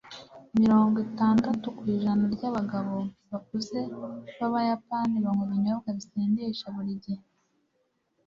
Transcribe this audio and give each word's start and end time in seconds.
mirongo 0.61 0.95
itandatu 1.07 1.65
kwijana 1.77 2.23
ryabagabo 2.35 2.97
bakuze 3.29 3.79
b'abayapani 4.39 5.15
banywa 5.25 5.43
ibinyobwa 5.47 5.87
bisindisha 5.97 6.65
buri 6.75 6.93
gihe 7.03 7.23